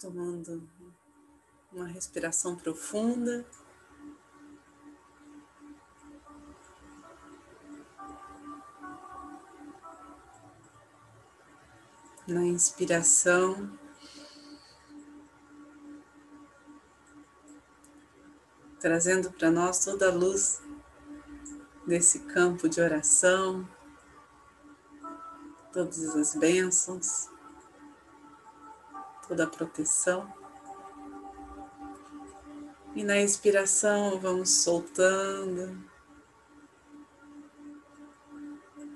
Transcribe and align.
Tomando 0.00 0.62
uma 1.72 1.86
respiração 1.88 2.54
profunda. 2.54 3.44
Na 12.28 12.44
inspiração, 12.44 13.76
trazendo 18.78 19.32
para 19.32 19.50
nós 19.50 19.84
toda 19.84 20.08
a 20.08 20.14
luz 20.14 20.60
desse 21.88 22.18
campo 22.20 22.68
de 22.68 22.82
oração, 22.82 23.66
todas 25.72 26.14
as 26.14 26.34
bênçãos, 26.34 27.30
toda 29.26 29.44
a 29.44 29.46
proteção. 29.46 30.30
E 32.94 33.02
na 33.02 33.18
inspiração 33.18 34.20
vamos 34.20 34.62
soltando 34.62 35.82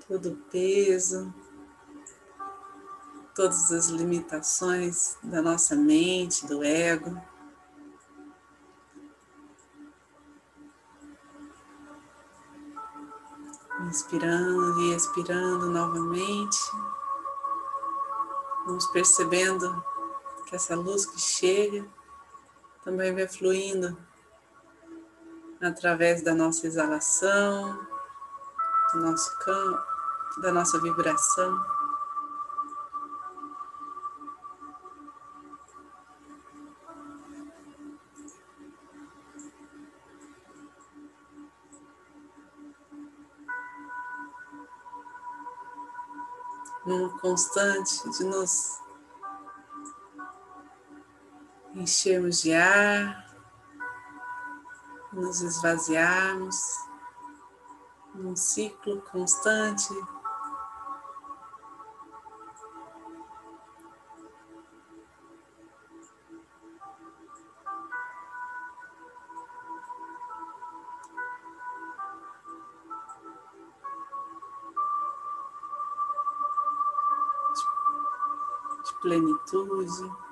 todo 0.07 0.33
o 0.33 0.35
peso, 0.51 1.33
todas 3.33 3.71
as 3.71 3.87
limitações 3.87 5.17
da 5.23 5.41
nossa 5.41 5.75
mente, 5.75 6.45
do 6.45 6.63
ego. 6.63 7.19
Inspirando 13.87 14.79
e 14.81 14.95
expirando 14.95 15.69
novamente. 15.69 16.57
Vamos 18.65 18.85
percebendo 18.87 19.83
que 20.47 20.55
essa 20.55 20.75
luz 20.75 21.05
que 21.05 21.19
chega 21.19 21.85
também 22.83 23.13
vai 23.13 23.27
fluindo 23.27 23.97
através 25.61 26.21
da 26.21 26.33
nossa 26.33 26.67
exalação, 26.67 27.79
do 28.93 28.99
nosso 28.99 29.37
campo, 29.39 29.83
da 30.41 30.51
nossa 30.51 30.79
vibração. 30.79 31.82
Constante 47.23 48.09
de 48.17 48.25
nos 48.25 48.81
enchermos 51.73 52.41
de 52.41 52.53
ar, 52.53 53.33
nos 55.13 55.41
esvaziarmos 55.41 56.57
num 58.13 58.35
ciclo 58.35 59.01
constante. 59.03 59.87
Plenitude. 79.03 80.23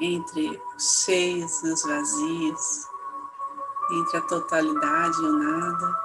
entre 0.00 0.60
os 0.74 1.04
cheios 1.04 1.62
e 1.62 1.72
os 1.72 1.82
vazios, 1.84 2.88
entre 3.92 4.16
a 4.16 4.22
totalidade 4.22 5.16
e 5.16 5.24
o 5.24 5.32
nada. 5.32 6.02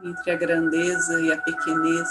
Entre 0.00 0.30
a 0.30 0.36
grandeza 0.36 1.20
e 1.20 1.30
a 1.30 1.42
pequenez. 1.42 2.08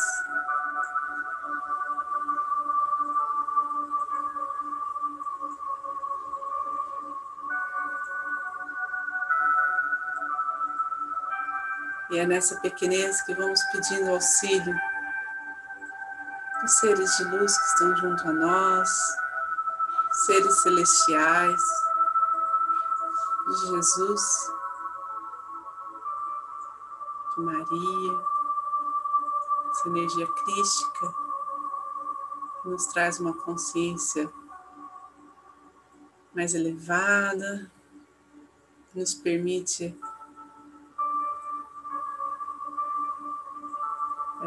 É 12.17 12.25
nessa 12.25 12.59
pequenez 12.61 13.21
que 13.21 13.35
vamos 13.35 13.61
pedindo 13.71 14.09
auxílio. 14.09 14.75
Dos 16.61 16.71
seres 16.79 17.15
de 17.17 17.23
luz 17.25 17.55
que 17.55 17.65
estão 17.65 17.95
junto 17.95 18.27
a 18.27 18.33
nós, 18.33 18.89
seres 20.25 20.61
celestiais, 20.63 21.61
de 23.47 23.67
Jesus, 23.67 24.51
de 27.35 27.41
Maria, 27.43 28.25
essa 29.69 29.87
energia 29.87 30.27
crística 30.27 31.13
que 32.63 32.69
nos 32.69 32.87
traz 32.87 33.19
uma 33.19 33.33
consciência 33.35 34.27
mais 36.33 36.55
elevada, 36.55 37.71
nos 38.95 39.13
permite 39.13 39.95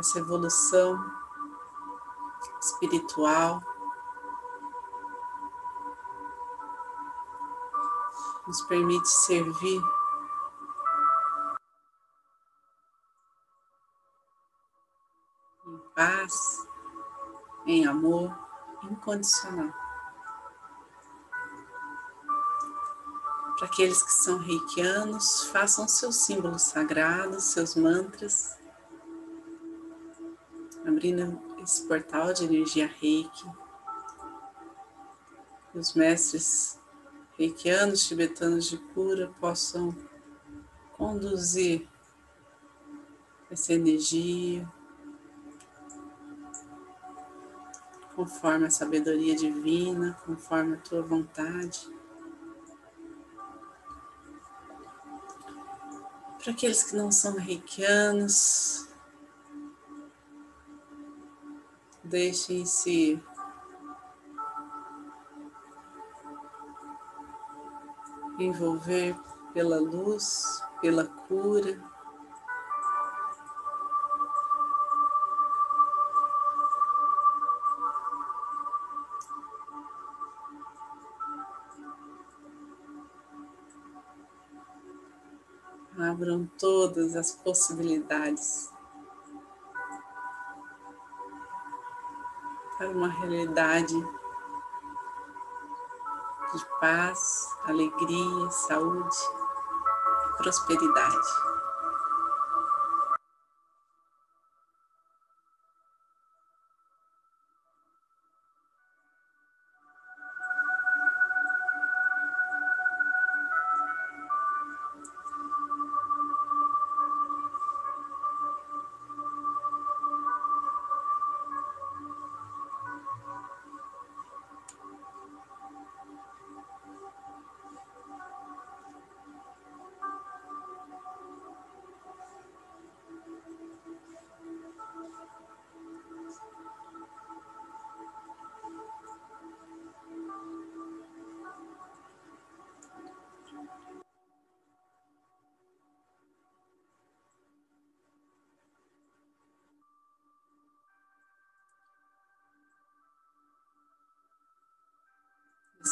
essa 0.00 0.18
evolução 0.18 0.98
espiritual. 2.60 3.62
Nos 8.46 8.62
permite 8.62 9.06
servir 9.06 9.80
em 15.66 15.78
paz, 15.94 16.66
em 17.66 17.86
amor 17.86 18.34
incondicional. 18.82 19.72
Para 23.56 23.66
aqueles 23.66 24.02
que 24.02 24.12
são 24.12 24.38
reikianos, 24.38 25.44
façam 25.50 25.86
seus 25.86 26.16
símbolos 26.24 26.62
sagrados, 26.62 27.52
seus 27.52 27.76
mantras 27.76 28.59
abrindo 31.00 31.40
esse 31.62 31.88
portal 31.88 32.34
de 32.34 32.44
energia 32.44 32.86
reiki. 32.86 33.50
Que 35.72 35.78
os 35.78 35.94
mestres 35.94 36.78
reikianos 37.38 38.06
tibetanos 38.06 38.66
de 38.66 38.76
cura 38.76 39.32
possam 39.40 39.96
conduzir 40.92 41.88
essa 43.50 43.72
energia 43.72 44.70
conforme 48.14 48.66
a 48.66 48.70
sabedoria 48.70 49.34
divina, 49.34 50.18
conforme 50.26 50.74
a 50.74 50.80
tua 50.80 51.00
vontade. 51.00 51.88
Para 56.42 56.52
aqueles 56.52 56.82
que 56.84 56.96
não 56.96 57.10
são 57.10 57.36
reikianos, 57.36 58.89
Deixem-se 62.10 63.22
envolver 68.36 69.14
pela 69.54 69.78
luz, 69.78 70.60
pela 70.80 71.06
cura. 71.06 71.80
Abram 85.96 86.50
todas 86.58 87.14
as 87.14 87.36
possibilidades. 87.36 88.79
Uma 92.94 93.08
realidade 93.08 93.94
de 96.52 96.66
paz, 96.80 97.48
alegria, 97.64 98.50
saúde 98.50 99.16
prosperidade. 100.40 101.59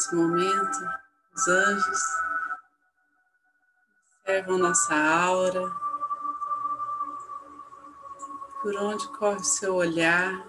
Nesse 0.09 0.15
momento, 0.15 0.89
os 1.35 1.47
anjos 1.47 2.01
observam 4.25 4.57
nossa 4.57 4.95
aura, 4.95 5.71
por 8.59 8.75
onde 8.77 9.07
corre 9.09 9.35
o 9.35 9.43
seu 9.43 9.75
olhar. 9.75 10.47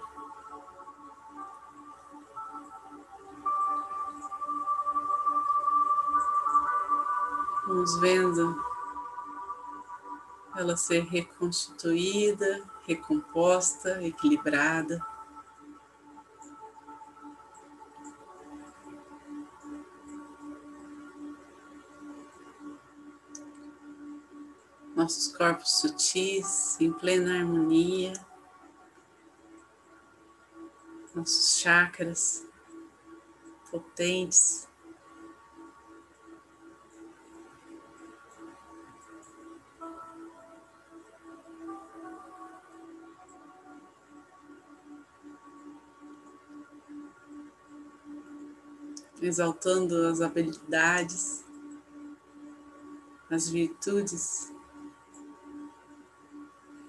Vamos 7.67 7.99
vendo 7.99 8.65
ela 10.55 10.75
ser 10.75 11.03
reconstituída, 11.03 12.63
recomposta, 12.87 14.01
equilibrada. 14.01 15.10
Nossos 25.01 25.35
corpos 25.35 25.79
sutis 25.79 26.79
em 26.79 26.93
plena 26.93 27.39
harmonia, 27.39 28.13
nossos 31.15 31.59
chakras 31.59 32.47
potentes. 33.71 34.69
exaltando 49.19 50.07
as 50.07 50.19
habilidades, 50.19 51.45
as 53.29 53.47
virtudes 53.49 54.50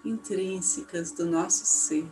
intrínsecas 0.04 1.12
do 1.12 1.24
nosso 1.26 1.64
ser. 1.64 2.06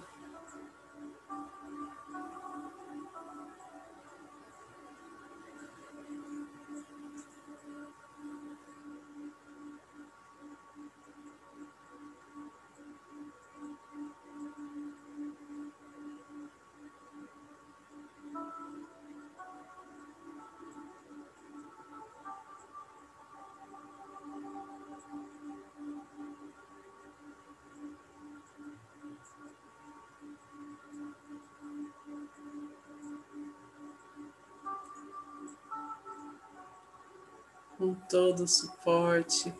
Com 37.81 37.95
todo 38.11 38.45
o 38.45 38.49
suporte. 38.49 39.55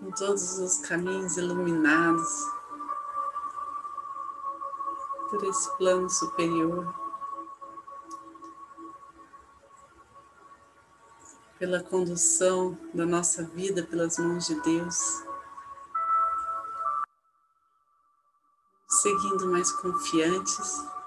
Com 0.00 0.10
todos 0.10 0.58
os 0.58 0.78
caminhos 0.78 1.36
iluminados 1.36 2.28
por 5.30 5.44
esse 5.44 5.76
plano 5.76 6.10
superior, 6.10 6.92
pela 11.60 11.84
condução 11.84 12.76
da 12.92 13.06
nossa 13.06 13.44
vida 13.44 13.84
pelas 13.84 14.18
mãos 14.18 14.48
de 14.48 14.60
Deus, 14.62 15.22
seguindo 18.88 19.46
mais 19.46 19.70
confiantes. 19.70 20.99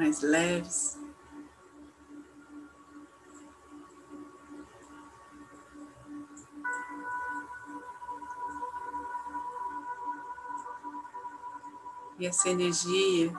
Mais 0.00 0.22
leves. 0.22 0.98
E 12.18 12.26
essa 12.26 12.48
energia, 12.48 13.30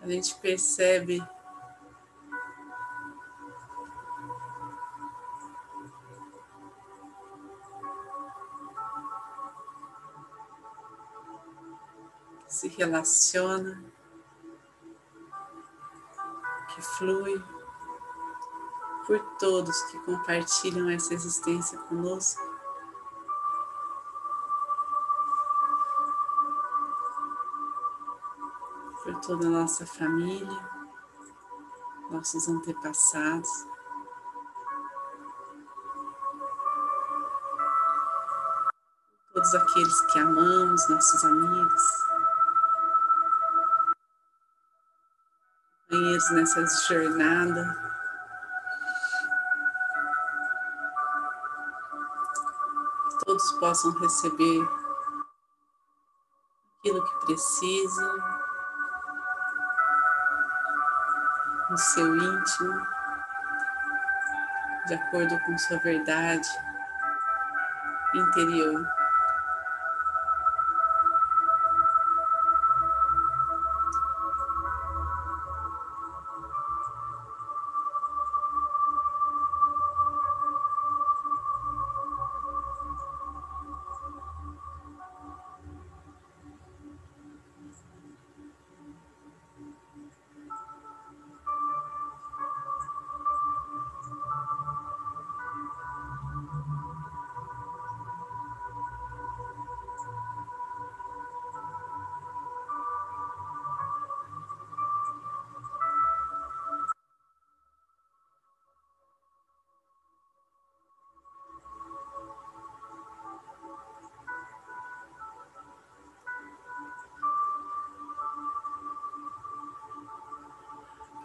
a 0.00 0.08
gente 0.08 0.34
percebe 0.36 1.22
se 12.48 12.68
relaciona 12.68 13.84
que 16.76 16.82
flui 16.82 17.42
por 19.06 19.18
todos 19.38 19.80
que 19.84 19.98
compartilham 20.00 20.90
essa 20.90 21.14
existência 21.14 21.78
conosco. 21.78 22.42
Por 29.02 29.20
toda 29.20 29.46
a 29.46 29.50
nossa 29.50 29.86
família, 29.86 30.70
nossos 32.10 32.46
antepassados. 32.46 33.48
Todos 39.32 39.54
aqueles 39.54 40.00
que 40.12 40.18
amamos, 40.18 40.88
nossos 40.90 41.24
amigos. 41.24 42.05
Companheiros 45.88 46.30
nessa 46.30 46.66
jornada. 46.88 47.76
Que 53.10 53.24
todos 53.24 53.52
possam 53.52 53.92
receber 53.98 54.68
aquilo 56.78 57.04
que 57.04 57.26
precisam 57.26 58.16
no 61.70 61.78
seu 61.78 62.16
íntimo, 62.16 62.86
de 64.86 64.94
acordo 64.94 65.38
com 65.40 65.58
sua 65.58 65.78
verdade 65.78 66.48
interior. 68.14 68.95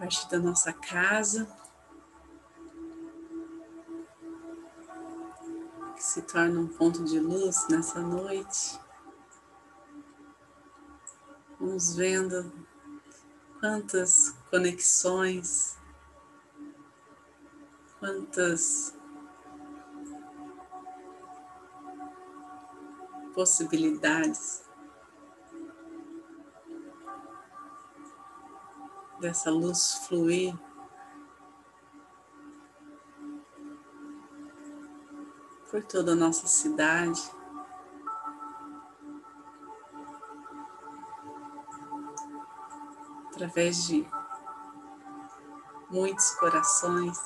Parte 0.01 0.27
da 0.29 0.39
nossa 0.39 0.74
casa, 0.74 1.48
que 5.96 6.03
se 6.03 6.24
torna 6.24 6.60
um 6.60 6.67
ponto 6.67 7.03
de 7.03 7.20
luz 7.20 7.67
nessa 7.70 8.01
noite. 8.01 8.79
Vamos 11.60 11.96
vendo 11.96 12.51
quantas 13.60 14.36
conexões, 14.50 15.77
quantas 18.00 18.96
possibilidades 23.36 24.63
dessa 29.21 29.51
luz 29.51 29.93
fluir 30.07 30.57
por 35.69 35.83
toda 35.83 36.13
a 36.13 36.15
nossa 36.15 36.47
cidade. 36.47 37.21
Através 43.27 43.85
de 43.85 44.05
muitos 45.89 46.31
corações. 46.31 47.17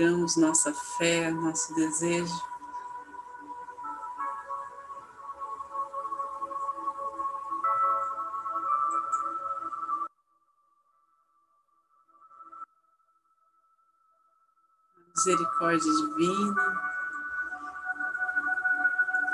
Entregamos 0.00 0.36
nossa 0.36 0.72
fé, 0.72 1.30
nosso 1.30 1.74
desejo. 1.74 2.50
Misericórdia 15.14 15.92
divina, 15.92 16.54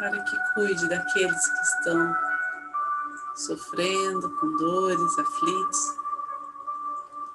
para 0.01 0.21
que 0.25 0.37
cuide 0.55 0.89
daqueles 0.89 1.49
que 1.49 1.63
estão 1.63 2.17
sofrendo 3.37 4.37
com 4.41 4.57
dores, 4.57 5.19
aflitos, 5.21 5.97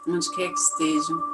onde 0.06 0.30
quer 0.32 0.50
que 0.50 0.60
estejam. 0.60 1.31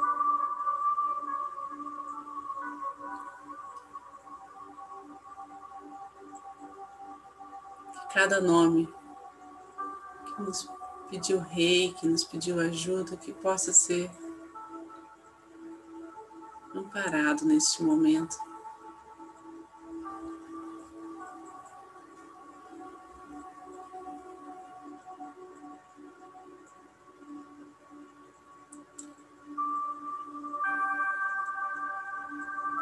Cada 8.18 8.40
nome 8.40 8.92
que 10.24 10.42
nos 10.42 10.68
pediu 11.08 11.38
rei, 11.38 11.94
que 11.94 12.08
nos 12.08 12.24
pediu 12.24 12.58
ajuda, 12.58 13.16
que 13.16 13.32
possa 13.32 13.72
ser 13.72 14.10
amparado 16.74 17.44
neste 17.44 17.80
momento. 17.80 18.36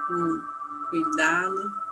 Com 0.08 0.88
cuidado 0.88 1.85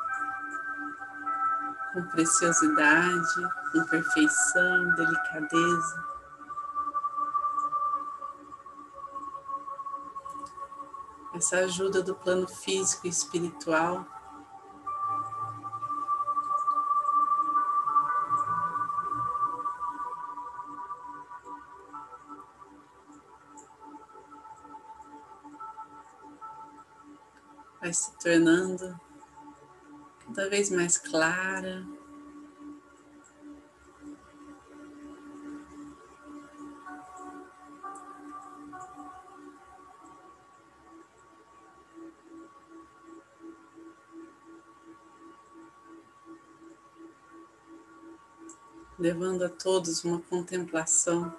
com 1.95 2.03
preciosidade, 2.07 3.49
com 3.71 3.85
perfeição, 3.85 4.95
delicadeza. 4.97 6.05
Essa 11.33 11.59
ajuda 11.59 12.03
do 12.03 12.17
plano 12.17 12.49
físico 12.49 13.07
e 13.07 13.11
espiritual 13.11 14.05
vai 27.81 27.93
se 27.93 28.17
tornando 28.19 28.99
cada 30.27 30.49
vez 30.49 30.71
mais 30.71 30.99
clara. 30.99 31.87
Levando 48.99 49.43
a 49.45 49.49
todos 49.49 50.05
uma 50.05 50.21
contemplação 50.21 51.35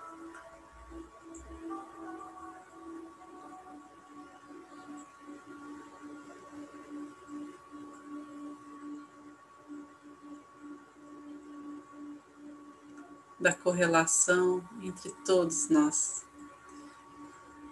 da 13.45 13.53
correlação 13.53 14.67
entre 14.81 15.11
todos 15.23 15.69
nós, 15.69 16.25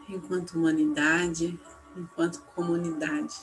enquanto 0.07 0.51
humanidade, 0.51 1.59
enquanto 1.97 2.43
comunidade. 2.55 3.41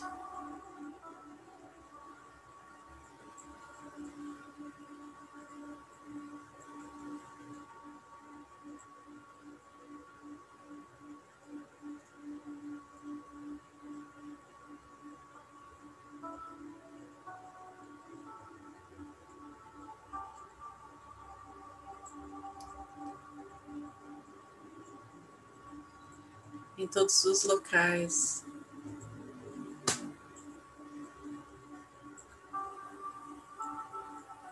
Todos 26.91 27.25
os 27.25 27.45
locais. 27.45 28.45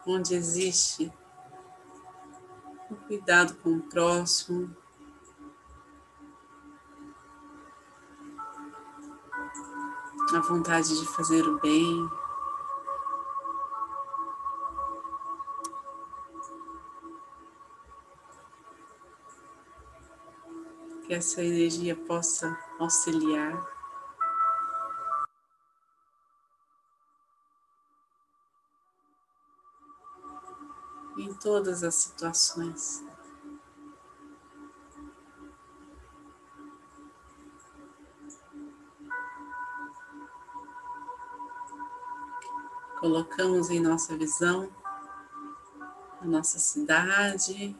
Onde 0.06 0.34
existe 0.34 1.12
o 2.90 2.96
cuidado 2.96 3.54
com 3.56 3.76
o 3.76 3.82
próximo, 3.82 4.74
a 10.34 10.40
vontade 10.40 10.98
de 10.98 11.06
fazer 11.06 11.46
o 11.46 11.58
bem. 11.60 12.08
Que 21.08 21.14
essa 21.14 21.42
energia 21.42 21.96
possa 21.96 22.54
auxiliar. 22.78 23.66
Em 31.16 31.32
todas 31.32 31.82
as 31.82 31.94
situações. 31.94 33.02
Colocamos 43.00 43.70
em 43.70 43.80
nossa 43.80 44.14
visão 44.14 44.70
a 46.20 46.26
nossa 46.26 46.58
cidade, 46.58 47.74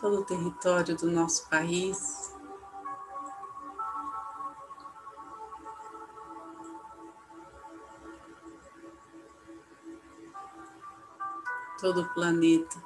todo 0.00 0.20
o 0.20 0.24
território 0.24 0.96
do 0.96 1.10
nosso 1.10 1.46
país. 1.48 2.34
Todo 11.78 12.02
o 12.02 12.14
planeta. 12.14 12.82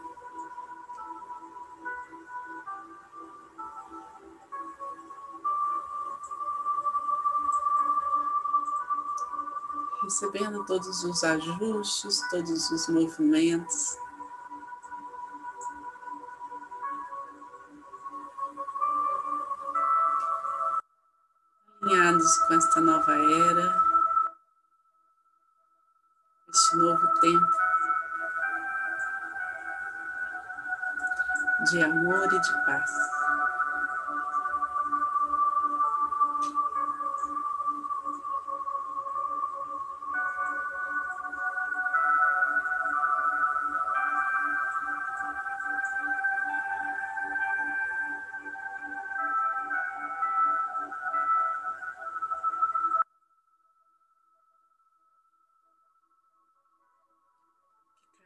Recebendo 10.03 10.65
todos 10.67 11.03
os 11.05 11.25
ajustes, 11.25 12.23
todos 12.29 12.71
os 12.71 12.89
movimentos. 12.89 14.04
conectados 22.15 22.39
com 22.39 22.55
esta 22.55 22.81
nova 22.81 23.13
era, 23.13 23.83
este 26.53 26.77
novo 26.77 27.07
tempo 27.21 27.47
de 31.71 31.83
amor 31.83 32.33
e 32.33 32.41
de 32.41 32.65
paz. 32.65 33.24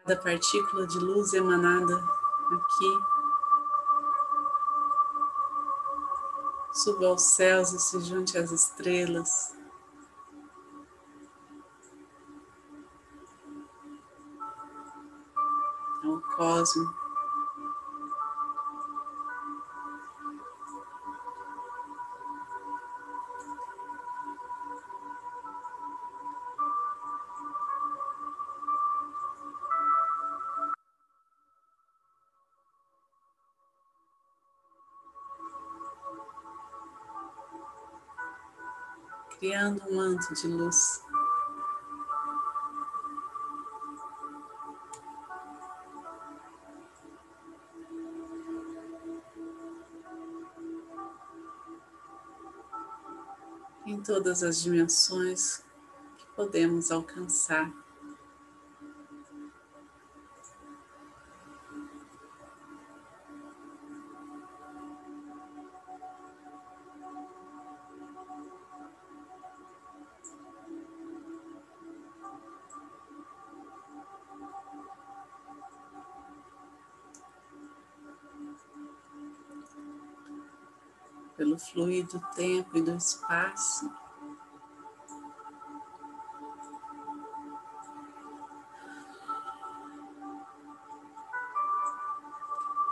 Cada 0.08 0.22
partícula 0.22 0.86
de 0.86 0.98
luz 0.98 1.34
emanada 1.34 2.02
aqui 2.50 2.98
suba 6.72 7.08
aos 7.08 7.34
céus 7.34 7.74
e 7.74 7.78
se 7.78 8.00
junte 8.00 8.38
às 8.38 8.50
estrelas. 8.50 9.54
Ao 16.02 16.22
cosmo. 16.36 17.07
Criando 39.38 39.80
um 39.88 39.96
manto 39.96 40.34
de 40.34 40.48
luz. 40.48 41.02
Em 53.86 54.02
todas 54.02 54.42
as 54.42 54.60
dimensões 54.60 55.64
que 56.18 56.26
podemos 56.34 56.90
alcançar. 56.90 57.72
Pelo 81.38 81.56
fluir 81.56 82.04
do 82.08 82.20
tempo 82.34 82.76
e 82.76 82.82
do 82.82 82.96
espaço. 82.96 83.88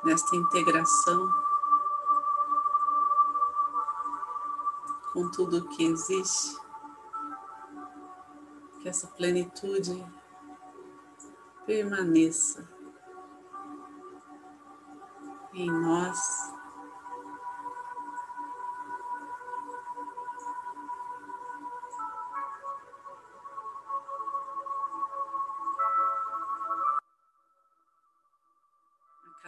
Nesta 0.05 0.37
integração 0.37 1.29
com 5.13 5.29
tudo 5.33 5.59
o 5.59 5.69
que 5.71 5.85
existe, 5.85 6.57
que 8.81 8.89
essa 8.89 9.09
plenitude 9.09 10.07
permaneça 11.67 12.69
em 15.53 15.69
nós. 15.69 16.46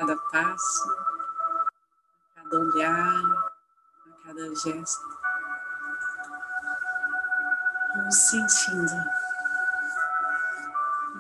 Cada 0.08 0.16
passo, 0.30 0.90
a 2.36 2.42
cada 2.42 2.58
olhar, 2.60 3.52
a 4.06 4.26
cada 4.26 4.54
gesto. 4.54 5.08
Vamos 7.94 8.14
sentindo 8.14 9.04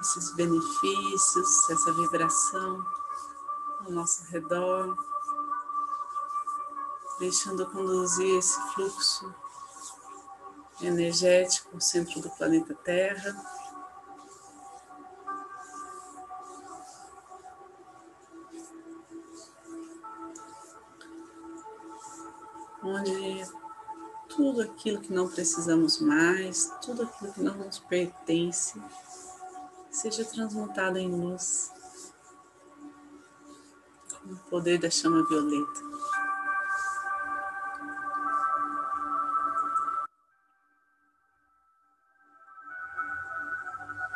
esses 0.00 0.34
benefícios, 0.36 1.70
essa 1.70 1.92
vibração 1.92 2.86
ao 3.84 3.90
nosso 3.90 4.24
redor, 4.30 4.96
deixando 7.18 7.66
conduzir 7.66 8.38
esse 8.38 8.58
fluxo 8.72 9.34
energético 10.80 11.74
ao 11.74 11.80
centro 11.80 12.22
do 12.22 12.30
planeta 12.30 12.74
Terra. 12.74 13.57
Onde 22.82 23.44
tudo 24.28 24.62
aquilo 24.62 25.00
que 25.00 25.12
não 25.12 25.28
precisamos 25.28 26.00
mais, 26.00 26.72
tudo 26.82 27.02
aquilo 27.02 27.32
que 27.32 27.40
não 27.40 27.54
nos 27.54 27.78
pertence, 27.78 28.80
seja 29.90 30.24
transmutado 30.24 30.98
em 30.98 31.08
luz, 31.08 31.72
com 34.22 34.32
o 34.32 34.38
poder 34.50 34.78
da 34.78 34.90
chama 34.90 35.26
violeta. 35.26 35.88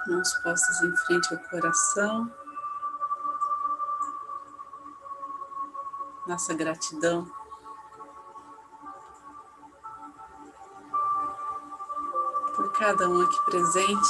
Mãos 0.06 0.34
postas 0.42 0.82
em 0.82 0.96
frente 0.96 1.32
ao 1.32 1.40
coração. 1.48 2.30
Nossa 6.26 6.54
gratidão 6.54 7.41
cada 12.82 13.08
um 13.08 13.20
aqui 13.20 13.40
presente. 13.44 14.08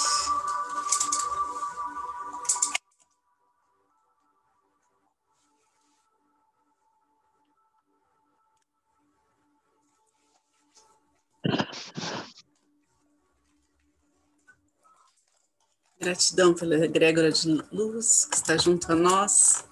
Gratidão 16.00 16.54
pela 16.54 16.76
egrégora 16.76 17.30
de 17.30 17.62
luz 17.70 18.24
que 18.24 18.36
está 18.36 18.56
junto 18.56 18.90
a 18.90 18.96
nós. 18.96 19.66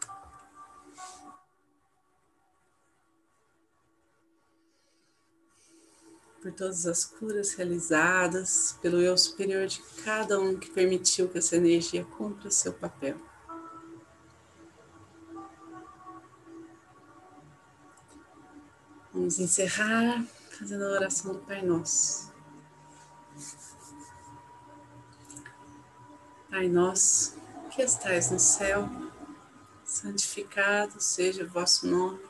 Por 6.50 6.56
todas 6.56 6.86
as 6.86 7.04
curas 7.04 7.54
realizadas, 7.54 8.76
pelo 8.82 9.00
eu 9.00 9.16
superior 9.16 9.66
de 9.66 9.80
cada 10.04 10.38
um 10.40 10.58
que 10.58 10.70
permitiu 10.70 11.28
que 11.28 11.38
essa 11.38 11.56
energia 11.56 12.04
cumpra 12.04 12.50
seu 12.50 12.72
papel. 12.72 13.16
Vamos 19.12 19.38
encerrar 19.38 20.24
fazendo 20.50 20.84
a 20.84 20.92
oração 20.92 21.34
do 21.34 21.40
Pai 21.40 21.62
Nosso. 21.62 22.32
Pai 26.48 26.68
Nosso, 26.68 27.36
que 27.70 27.82
estais 27.82 28.30
no 28.30 28.40
céu, 28.40 28.88
santificado 29.84 31.00
seja 31.00 31.44
o 31.44 31.48
vosso 31.48 31.86
nome. 31.86 32.29